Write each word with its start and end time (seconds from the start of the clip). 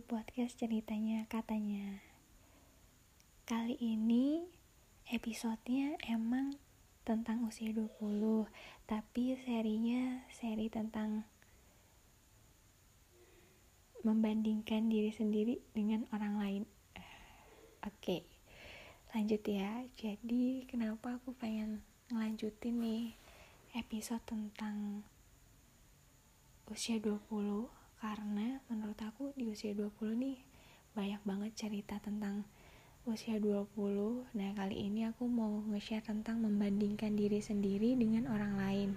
di 0.00 0.08
podcast 0.08 0.56
ceritanya 0.56 1.28
katanya. 1.28 2.00
Kali 3.44 3.76
ini 3.84 4.48
episodenya 5.12 6.00
emang 6.08 6.56
tentang 7.04 7.44
usia 7.44 7.68
20 7.68 8.48
Tapi 8.88 9.36
serinya 9.44 10.24
seri 10.32 10.72
tentang 10.72 11.28
Membandingkan 14.00 14.88
diri 14.88 15.12
sendiri 15.12 15.60
dengan 15.76 16.08
orang 16.16 16.34
lain. 16.40 16.62
Oke 17.84 18.24
lanjut 19.12 19.44
ya. 19.44 19.84
Jadi 20.00 20.64
kenapa 20.64 21.20
aku 21.20 21.36
pengen 21.36 21.84
ngelanjutin 22.08 22.80
nih 22.80 23.20
episode 23.76 24.24
tentang 24.24 25.04
usia 26.72 26.96
20 26.96 27.79
karena 28.00 28.64
menurut 28.72 28.96
aku 29.04 29.36
di 29.36 29.52
usia 29.52 29.76
20 29.76 29.92
nih 30.16 30.40
banyak 30.96 31.20
banget 31.22 31.52
cerita 31.52 32.00
tentang 32.00 32.48
usia 33.04 33.36
20 33.36 34.32
nah 34.36 34.50
kali 34.56 34.88
ini 34.88 35.04
aku 35.08 35.28
mau 35.28 35.60
nge-share 35.68 36.04
tentang 36.04 36.40
membandingkan 36.40 37.12
diri 37.12 37.44
sendiri 37.44 37.96
dengan 37.96 38.28
orang 38.32 38.56
lain. 38.56 38.90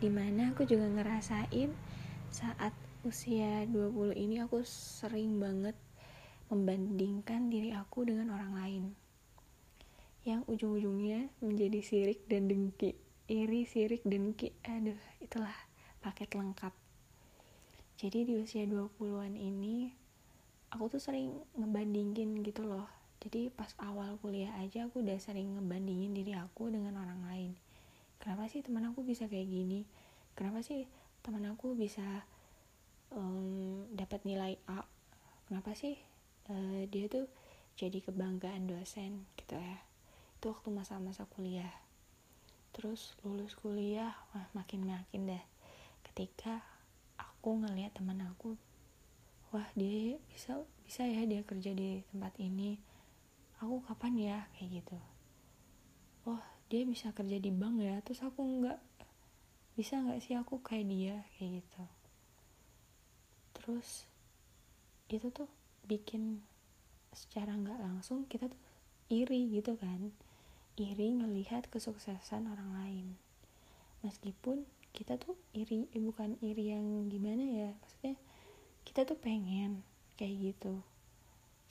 Di 0.00 0.08
mana 0.08 0.56
aku 0.56 0.64
juga 0.64 0.88
ngerasain 0.88 1.72
saat 2.32 2.72
usia 3.04 3.68
20 3.68 4.16
ini 4.16 4.40
aku 4.40 4.64
sering 4.64 5.36
banget 5.36 5.76
membandingkan 6.48 7.52
diri 7.52 7.76
aku 7.76 8.08
dengan 8.08 8.32
orang 8.32 8.52
lain. 8.56 8.84
Yang 10.24 10.40
ujung-ujungnya 10.48 11.28
menjadi 11.44 11.80
sirik 11.84 12.24
dan 12.28 12.48
dengki 12.48 12.96
iri 13.26 13.66
sirik 13.66 14.02
dengki. 14.06 14.54
Aduh 14.64 14.98
itulah 15.18 15.54
paket 16.02 16.34
lengkap 16.34 16.85
jadi 17.96 18.28
di 18.28 18.36
usia 18.36 18.68
20-an 18.68 19.32
ini 19.40 19.88
aku 20.68 20.92
tuh 20.92 21.00
sering 21.00 21.32
ngebandingin 21.56 22.44
gitu 22.44 22.68
loh. 22.68 22.84
Jadi 23.24 23.48
pas 23.48 23.72
awal 23.80 24.20
kuliah 24.20 24.52
aja 24.60 24.84
aku 24.84 25.00
udah 25.00 25.16
sering 25.16 25.56
ngebandingin 25.56 26.12
diri 26.12 26.36
aku 26.36 26.68
dengan 26.68 27.00
orang 27.00 27.24
lain. 27.24 27.52
Kenapa 28.20 28.52
sih 28.52 28.60
teman 28.60 28.84
aku 28.84 29.00
bisa 29.00 29.24
kayak 29.32 29.48
gini? 29.48 29.88
Kenapa 30.36 30.60
sih 30.60 30.84
teman 31.24 31.48
aku 31.48 31.72
bisa 31.72 32.04
um, 33.16 33.88
dapat 33.96 34.20
nilai 34.28 34.60
A? 34.68 34.84
Kenapa 35.48 35.72
sih 35.72 35.96
uh, 36.52 36.84
dia 36.92 37.08
tuh 37.08 37.32
jadi 37.80 38.04
kebanggaan 38.04 38.68
dosen 38.68 39.24
gitu 39.40 39.56
ya? 39.56 39.80
Itu 40.36 40.52
waktu 40.52 40.68
masa-masa 40.68 41.24
kuliah. 41.32 41.72
Terus 42.76 43.16
lulus 43.24 43.56
kuliah 43.56 44.12
wah 44.36 44.52
makin 44.52 44.84
makin 44.84 45.32
deh. 45.32 45.44
Ketika 46.04 46.75
aku 47.46 47.62
ngeliat 47.62 47.94
teman 47.94 48.18
aku 48.26 48.58
wah 49.54 49.70
dia 49.78 50.18
bisa 50.34 50.66
bisa 50.82 51.06
ya 51.06 51.22
dia 51.22 51.46
kerja 51.46 51.70
di 51.78 52.02
tempat 52.10 52.34
ini. 52.42 52.74
Aku 53.62 53.86
kapan 53.86 54.18
ya? 54.18 54.38
Kayak 54.58 54.82
gitu. 54.82 54.98
Wah 56.26 56.42
dia 56.66 56.82
bisa 56.82 57.14
kerja 57.14 57.38
di 57.38 57.54
bank 57.54 57.86
ya? 57.86 58.02
Terus 58.02 58.26
aku 58.26 58.42
nggak 58.42 58.82
bisa 59.78 60.02
nggak 60.02 60.26
sih 60.26 60.34
aku 60.34 60.58
kayak 60.58 60.90
dia? 60.90 61.22
Kayak 61.38 61.62
gitu. 61.62 61.82
Terus 63.54 64.10
itu 65.06 65.30
tuh 65.30 65.46
bikin 65.86 66.42
secara 67.14 67.54
nggak 67.54 67.78
langsung 67.78 68.26
kita 68.26 68.50
tuh 68.50 68.58
iri 69.06 69.54
gitu 69.54 69.78
kan. 69.78 70.10
Iri 70.74 71.14
ngelihat 71.14 71.70
kesuksesan 71.70 72.50
orang 72.50 72.74
lain. 72.74 73.06
Meskipun 74.02 74.66
kita 74.96 75.20
tuh 75.20 75.36
iri 75.52 75.84
eh, 75.92 76.00
bukan 76.00 76.40
iri 76.40 76.72
yang 76.72 77.12
gimana 77.12 77.44
ya 77.44 77.70
maksudnya 77.76 78.16
kita 78.88 79.04
tuh 79.04 79.18
pengen 79.20 79.84
kayak 80.16 80.56
gitu. 80.56 80.80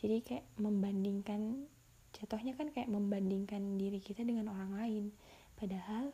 Jadi 0.05 0.21
kayak 0.21 0.45
membandingkan 0.61 1.65
jatuhnya 2.13 2.53
kan 2.53 2.69
kayak 2.69 2.91
membandingkan 2.93 3.81
diri 3.81 3.97
kita 3.97 4.21
dengan 4.21 4.53
orang 4.53 4.77
lain. 4.77 5.05
Padahal 5.57 6.13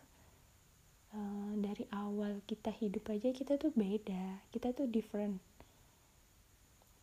uh, 1.12 1.54
dari 1.60 1.84
awal 1.92 2.40
kita 2.48 2.72
hidup 2.72 3.12
aja 3.12 3.36
kita 3.36 3.60
tuh 3.60 3.76
beda 3.76 4.48
kita 4.56 4.72
tuh 4.72 4.88
different. 4.88 5.44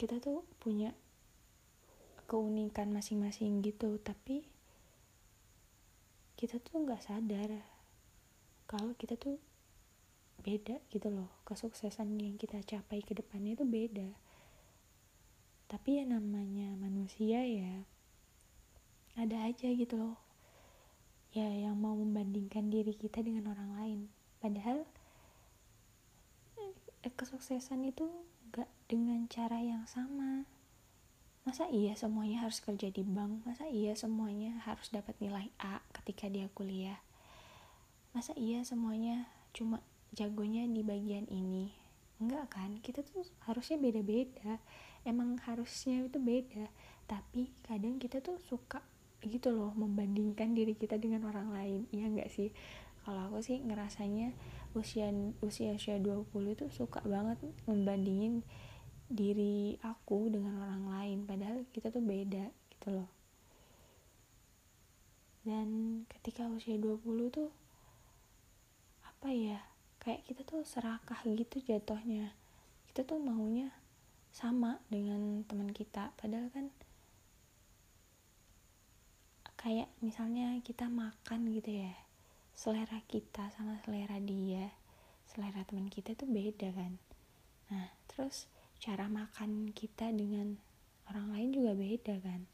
Kita 0.01 0.17
tuh 0.23 0.47
punya 0.57 0.97
keunikan 2.29 2.93
masing-masing 2.93 3.65
gitu 3.65 3.97
tapi 4.05 4.45
kita 6.37 6.61
tuh 6.61 6.85
nggak 6.85 7.01
sadar 7.01 7.51
kalau 8.69 8.93
kita 9.01 9.17
tuh 9.17 9.41
beda 10.43 10.79
gitu 10.91 11.09
loh. 11.11 11.31
Kesuksesan 11.45 12.19
yang 12.19 12.39
kita 12.39 12.63
capai 12.63 13.03
ke 13.03 13.15
depannya 13.15 13.59
itu 13.59 13.65
beda. 13.67 14.09
Tapi 15.69 16.01
ya 16.01 16.05
namanya 16.09 16.73
manusia 16.81 17.45
ya 17.45 17.85
ada 19.19 19.45
aja 19.45 19.69
gitu 19.69 19.99
loh. 19.99 20.17
Ya 21.35 21.51
yang 21.51 21.77
mau 21.77 21.93
membandingkan 21.99 22.71
diri 22.71 22.95
kita 22.95 23.21
dengan 23.21 23.53
orang 23.53 23.71
lain. 23.77 24.01
Padahal 24.39 24.87
eh, 27.05 27.13
kesuksesan 27.13 27.85
itu 27.85 28.09
gak 28.55 28.71
dengan 28.89 29.29
cara 29.29 29.61
yang 29.61 29.85
sama. 29.85 30.49
Masa 31.45 31.65
iya 31.73 31.97
semuanya 31.97 32.45
harus 32.45 32.61
kerja 32.61 32.93
di 32.93 33.01
bank? 33.01 33.45
Masa 33.49 33.69
iya 33.69 33.97
semuanya 33.97 34.61
harus 34.69 34.93
dapat 34.93 35.17
nilai 35.17 35.49
A 35.57 35.81
ketika 35.97 36.29
dia 36.29 36.49
kuliah? 36.53 37.01
Masa 38.13 38.37
iya 38.37 38.65
semuanya 38.65 39.29
cuma 39.57 39.81
jagonya 40.15 40.65
di 40.69 40.81
bagian 40.85 41.29
ini. 41.29 41.73
Enggak 42.19 42.59
kan? 42.59 42.79
Kita 42.83 43.05
tuh 43.07 43.23
harusnya 43.47 43.79
beda-beda. 43.79 44.59
Emang 45.07 45.39
harusnya 45.47 46.03
itu 46.03 46.19
beda. 46.19 46.67
Tapi 47.07 47.55
kadang 47.65 47.97
kita 48.03 48.21
tuh 48.21 48.37
suka 48.43 48.83
gitu 49.23 49.51
loh 49.51 49.75
membandingkan 49.75 50.55
diri 50.55 50.79
kita 50.79 50.99
dengan 50.99 51.27
orang 51.27 51.51
lain. 51.51 51.81
Iya 51.91 52.07
enggak 52.11 52.31
sih? 52.31 52.55
Kalau 53.03 53.31
aku 53.33 53.41
sih 53.41 53.59
ngerasanya 53.65 54.37
usia 54.77 55.09
usia 55.41 55.73
usia 55.73 55.97
20 55.97 56.29
itu 56.53 56.67
suka 56.69 57.01
banget 57.09 57.41
membandingin 57.65 58.45
diri 59.09 59.81
aku 59.81 60.29
dengan 60.29 60.61
orang 60.61 60.85
lain. 60.93 61.19
Padahal 61.25 61.65
kita 61.73 61.89
tuh 61.89 62.05
beda 62.05 62.53
gitu 62.77 62.89
loh. 62.93 63.09
Dan 65.47 66.03
ketika 66.13 66.45
usia 66.53 66.77
20 66.77 67.01
tuh 67.33 67.49
apa 69.01 69.33
ya 69.33 69.65
kayak 70.09 70.25
kita 70.25 70.41
tuh 70.49 70.65
serakah 70.65 71.21
gitu 71.29 71.61
jatuhnya. 71.61 72.33
Kita 72.89 73.05
tuh 73.05 73.21
maunya 73.21 73.69
sama 74.33 74.81
dengan 74.89 75.45
teman 75.45 75.69
kita. 75.69 76.17
Padahal 76.17 76.49
kan 76.49 76.73
kayak 79.61 79.93
misalnya 80.01 80.57
kita 80.65 80.89
makan 80.89 81.53
gitu 81.53 81.85
ya 81.85 81.93
selera 82.57 83.05
kita 83.05 83.53
sama 83.53 83.77
selera 83.85 84.17
dia 84.23 84.73
selera 85.29 85.61
teman 85.69 85.93
kita 85.93 86.17
tuh 86.17 86.25
beda 86.25 86.73
kan. 86.73 86.97
Nah 87.69 87.93
terus 88.09 88.49
cara 88.81 89.13
makan 89.13 89.77
kita 89.77 90.09
dengan 90.09 90.57
orang 91.13 91.37
lain 91.37 91.53
juga 91.53 91.77
beda 91.77 92.17
kan. 92.25 92.49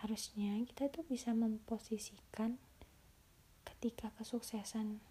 Harusnya 0.00 0.56
kita 0.64 0.88
tuh 0.88 1.04
bisa 1.04 1.36
memposisikan 1.36 2.56
ketika 3.68 4.08
kesuksesan 4.16 5.04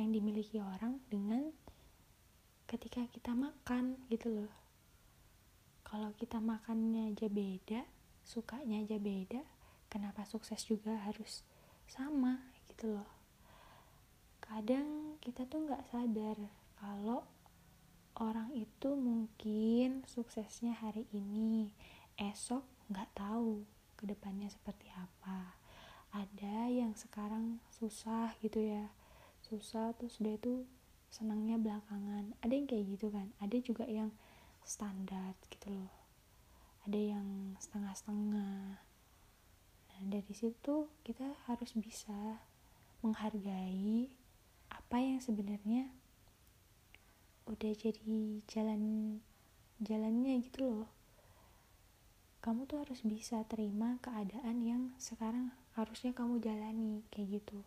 yang 0.00 0.16
dimiliki 0.16 0.56
orang 0.56 0.96
dengan 1.12 1.52
ketika 2.64 3.04
kita 3.12 3.36
makan 3.36 4.00
gitu 4.08 4.32
loh. 4.32 4.52
Kalau 5.84 6.16
kita 6.16 6.40
makannya 6.40 7.12
aja 7.12 7.28
beda 7.28 7.84
sukanya 8.24 8.80
aja 8.80 8.96
beda 8.96 9.42
kenapa 9.90 10.22
sukses 10.22 10.62
juga 10.64 10.96
harus 11.04 11.42
sama 11.90 12.40
gitu 12.70 12.96
loh. 12.96 13.10
Kadang 14.40 15.18
kita 15.20 15.44
tuh 15.44 15.66
nggak 15.66 15.84
sadar 15.90 16.38
kalau 16.78 17.26
orang 18.16 18.54
itu 18.54 18.94
mungkin 18.94 20.06
suksesnya 20.06 20.78
hari 20.78 21.10
ini 21.10 21.74
esok 22.16 22.62
nggak 22.88 23.10
tahu 23.12 23.66
ke 23.98 24.06
depannya 24.06 24.48
seperti 24.48 24.88
apa. 24.94 25.58
Ada 26.14 26.70
yang 26.70 26.94
sekarang 26.94 27.58
susah 27.74 28.34
gitu 28.42 28.62
ya 28.62 28.90
susah 29.50 29.90
terus 29.98 30.22
dia 30.22 30.38
tuh 30.38 30.62
senangnya 31.10 31.58
belakangan. 31.58 32.38
Ada 32.38 32.54
yang 32.54 32.70
kayak 32.70 32.86
gitu 32.94 33.10
kan? 33.10 33.34
Ada 33.42 33.58
juga 33.58 33.82
yang 33.90 34.14
standar 34.62 35.34
gitu 35.50 35.74
loh. 35.74 35.90
Ada 36.86 37.18
yang 37.18 37.58
setengah-setengah. 37.58 38.78
Nah 39.90 40.00
dari 40.06 40.30
situ 40.30 40.86
kita 41.02 41.34
harus 41.50 41.74
bisa 41.74 42.46
menghargai 43.02 44.14
apa 44.70 44.96
yang 45.02 45.18
sebenarnya 45.18 45.90
udah 47.50 47.72
jadi 47.74 48.38
jalan 48.46 49.18
jalannya 49.82 50.46
gitu 50.46 50.62
loh. 50.62 50.88
Kamu 52.40 52.70
tuh 52.70 52.86
harus 52.86 53.02
bisa 53.02 53.42
terima 53.50 53.98
keadaan 53.98 54.62
yang 54.62 54.82
sekarang 54.96 55.50
harusnya 55.74 56.14
kamu 56.14 56.38
jalani 56.38 57.04
kayak 57.12 57.42
gitu 57.42 57.60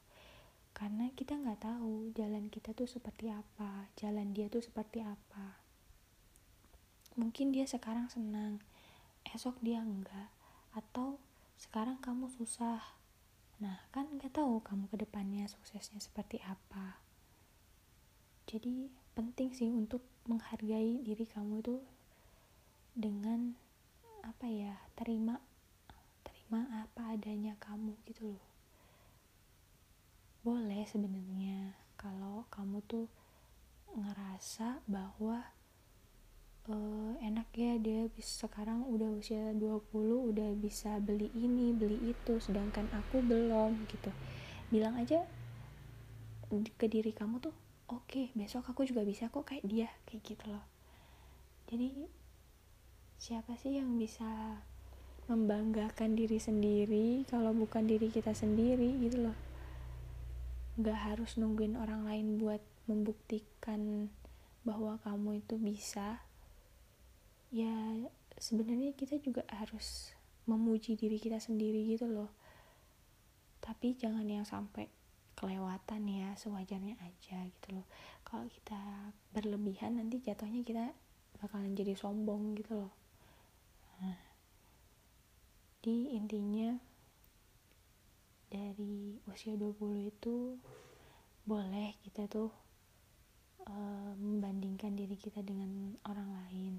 karena 0.74 1.14
kita 1.14 1.38
nggak 1.38 1.62
tahu 1.62 2.10
jalan 2.18 2.50
kita 2.50 2.74
tuh 2.74 2.90
seperti 2.90 3.30
apa 3.30 3.94
jalan 3.94 4.34
dia 4.34 4.50
tuh 4.50 4.62
seperti 4.66 5.06
apa. 5.06 5.62
Mungkin 7.14 7.54
dia 7.54 7.70
sekarang 7.70 8.10
senang 8.10 8.58
esok 9.30 9.62
dia 9.62 9.86
enggak 9.86 10.34
atau 10.74 11.22
sekarang 11.62 12.02
kamu 12.02 12.26
susah. 12.34 12.82
Nah 13.62 13.86
kan 13.94 14.10
nggak 14.18 14.34
tahu 14.34 14.66
kamu 14.66 14.90
ke 14.90 14.98
depannya 15.06 15.46
suksesnya 15.46 16.02
seperti 16.02 16.42
apa. 16.42 16.98
Jadi 18.50 18.90
penting 19.14 19.54
sih 19.54 19.70
untuk 19.70 20.02
menghargai 20.26 21.06
diri 21.06 21.30
kamu 21.30 21.62
itu 21.62 21.78
dengan 22.98 23.54
apa 24.26 24.46
ya 24.50 24.78
terima 24.96 25.38
terima 26.24 26.66
apa 26.86 27.18
adanya 27.18 27.58
kamu 27.60 27.98
gitu 28.08 28.38
loh 28.38 28.53
boleh 30.44 30.84
sebenarnya 30.84 31.72
kalau 31.96 32.44
kamu 32.52 32.84
tuh 32.84 33.08
ngerasa 33.96 34.84
bahwa 34.92 35.40
uh, 36.68 37.16
enak 37.24 37.48
ya 37.56 37.80
dia 37.80 38.12
bisa 38.12 38.52
sekarang 38.52 38.84
udah 38.84 39.08
usia 39.16 39.56
20 39.56 39.88
udah 40.04 40.52
bisa 40.60 41.00
beli 41.00 41.32
ini 41.32 41.72
beli 41.72 42.12
itu 42.12 42.44
sedangkan 42.44 42.92
aku 42.92 43.24
belum 43.24 43.88
gitu. 43.88 44.12
Bilang 44.68 45.00
aja 45.00 45.24
ke 46.76 46.92
diri 46.92 47.16
kamu 47.16 47.40
tuh 47.40 47.56
oke 47.88 48.04
okay, 48.04 48.26
besok 48.36 48.68
aku 48.68 48.84
juga 48.84 49.08
bisa 49.08 49.32
kok 49.32 49.48
kayak 49.48 49.64
dia 49.64 49.88
kayak 50.04 50.28
gitu 50.28 50.52
loh. 50.52 50.68
Jadi 51.72 52.04
siapa 53.16 53.56
sih 53.56 53.80
yang 53.80 53.96
bisa 53.96 54.60
membanggakan 55.32 56.20
diri 56.20 56.36
sendiri 56.36 57.24
kalau 57.32 57.56
bukan 57.56 57.88
diri 57.88 58.12
kita 58.12 58.36
sendiri 58.36 59.00
gitu 59.00 59.24
loh 59.32 59.53
nggak 60.74 61.00
harus 61.14 61.38
nungguin 61.38 61.78
orang 61.78 62.10
lain 62.10 62.42
buat 62.42 62.62
membuktikan 62.90 64.10
bahwa 64.66 64.98
kamu 65.06 65.44
itu 65.44 65.56
bisa. 65.62 66.24
Ya 67.54 67.74
sebenarnya 68.42 68.98
kita 68.98 69.22
juga 69.22 69.46
harus 69.54 70.18
memuji 70.50 70.98
diri 70.98 71.22
kita 71.22 71.38
sendiri 71.38 71.86
gitu 71.94 72.10
loh. 72.10 72.34
Tapi 73.64 73.96
jangan 73.96 74.26
yang 74.26 74.44
sampai 74.44 74.90
kelewatan 75.38 76.08
ya 76.10 76.34
sewajarnya 76.36 76.98
aja 77.00 77.38
gitu 77.48 77.68
loh. 77.82 77.88
Kalau 78.26 78.50
kita 78.50 79.14
berlebihan 79.32 80.02
nanti 80.02 80.20
jatuhnya 80.24 80.62
kita 80.66 80.86
bakalan 81.38 81.76
jadi 81.76 81.94
sombong 81.94 82.56
gitu 82.58 82.80
loh. 82.88 82.94
Nah, 84.02 84.20
di 85.84 86.16
intinya 86.16 86.80
dari 88.54 89.18
usia 89.26 89.58
20 89.58 90.14
itu 90.14 90.62
boleh 91.50 91.98
kita 92.06 92.30
tuh 92.30 92.54
uh, 93.66 94.14
membandingkan 94.22 94.94
diri 94.94 95.18
kita 95.18 95.42
dengan 95.42 95.98
orang 96.06 96.30
lain. 96.30 96.74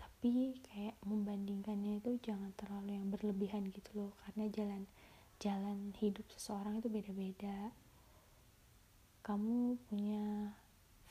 Tapi 0.00 0.56
kayak 0.64 0.96
membandingkannya 1.04 2.00
itu 2.00 2.16
jangan 2.24 2.56
terlalu 2.56 2.96
yang 2.96 3.12
berlebihan 3.12 3.68
gitu 3.68 3.92
loh 3.92 4.12
karena 4.24 4.48
jalan 4.48 4.82
jalan 5.36 5.92
hidup 6.00 6.24
seseorang 6.32 6.80
itu 6.80 6.88
beda-beda. 6.88 7.76
Kamu 9.20 9.76
punya 9.92 10.56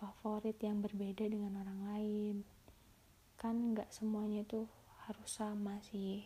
favorit 0.02 0.58
yang 0.58 0.82
berbeda 0.82 1.30
dengan 1.30 1.62
orang 1.62 1.80
lain. 1.86 2.36
Kan 3.38 3.78
nggak 3.78 3.94
semuanya 3.94 4.42
tuh 4.50 4.66
harus 5.06 5.30
sama 5.30 5.78
sih 5.86 6.26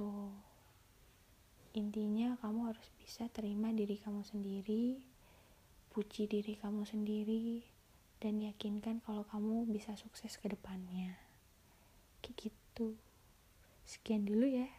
gitu 0.00 0.32
intinya 1.76 2.34
kamu 2.42 2.74
harus 2.74 2.88
bisa 2.98 3.30
terima 3.30 3.70
diri 3.70 4.02
kamu 4.02 4.26
sendiri 4.26 4.98
puji 5.90 6.30
diri 6.30 6.54
kamu 6.54 6.86
sendiri 6.86 7.66
dan 8.22 8.38
yakinkan 8.38 9.02
kalau 9.02 9.26
kamu 9.26 9.66
bisa 9.66 9.98
sukses 9.98 10.38
ke 10.38 10.46
depannya. 10.46 11.18
Kayak 12.22 12.46
gitu. 12.46 12.94
Sekian 13.82 14.22
dulu 14.22 14.46
ya 14.46 14.70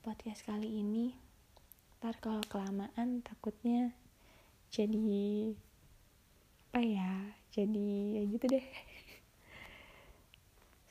podcast 0.00 0.48
kali 0.48 0.80
ini. 0.80 1.12
Ntar 2.00 2.16
kalau 2.24 2.40
kelamaan 2.48 3.20
takutnya 3.20 3.92
jadi 4.72 5.52
apa 6.70 6.80
ya 6.80 7.12
jadi 7.52 7.88
ya 8.16 8.22
gitu 8.24 8.46
deh. 8.48 8.64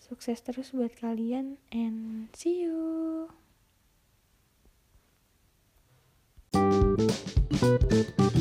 Sukses 0.06 0.38
terus 0.46 0.70
buat 0.70 0.94
kalian 1.02 1.58
and 1.74 2.30
see 2.38 2.62
you 2.62 3.26
Thank 7.00 8.34
you. 8.34 8.39